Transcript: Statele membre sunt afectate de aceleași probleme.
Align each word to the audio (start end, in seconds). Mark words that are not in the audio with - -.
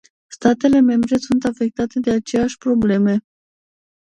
Statele 0.29 0.79
membre 0.81 1.17
sunt 1.17 1.43
afectate 1.45 1.99
de 1.99 2.11
aceleași 2.11 2.57
probleme. 2.57 3.17